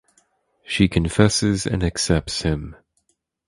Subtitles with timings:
[0.65, 2.75] She confesses and accepts him.